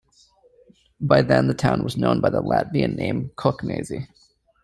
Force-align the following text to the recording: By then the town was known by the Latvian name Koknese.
By 0.99 1.21
then 1.21 1.45
the 1.45 1.53
town 1.53 1.83
was 1.83 1.95
known 1.95 2.21
by 2.21 2.31
the 2.31 2.41
Latvian 2.41 2.95
name 2.95 3.29
Koknese. 3.37 4.07